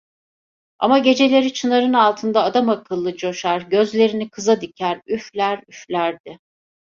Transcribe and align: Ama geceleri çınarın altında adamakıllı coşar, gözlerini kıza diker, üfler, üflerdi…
Ama 0.79 0.99
geceleri 0.99 1.53
çınarın 1.53 1.93
altında 1.93 2.43
adamakıllı 2.43 3.17
coşar, 3.17 3.61
gözlerini 3.61 4.29
kıza 4.29 4.61
diker, 4.61 5.01
üfler, 5.07 5.63
üflerdi… 5.67 6.37